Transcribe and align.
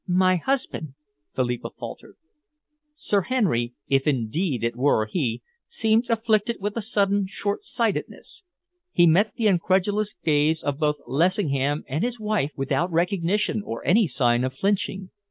"My 0.07 0.37
husband," 0.37 0.95
Philippa 1.35 1.69
faltered. 1.79 2.15
Sir 2.97 3.21
Henry, 3.21 3.73
if 3.87 4.07
indeed 4.07 4.63
it 4.63 4.75
were 4.75 5.05
he, 5.05 5.43
seemed 5.79 6.09
afflicted 6.09 6.57
with 6.59 6.75
a 6.75 6.81
sudden 6.81 7.27
shortsightedness. 7.29 8.41
He 8.91 9.05
met 9.05 9.33
the 9.35 9.45
incredulous 9.45 10.09
gaze 10.25 10.61
both 10.63 10.97
of 11.01 11.05
Lessingham 11.07 11.83
and 11.87 12.03
his 12.03 12.19
wife 12.19 12.49
without 12.55 12.91
recognition 12.91 13.61
or 13.63 13.85
any 13.85 14.07
sign 14.07 14.43
of 14.43 14.55
flinching. 14.55 15.11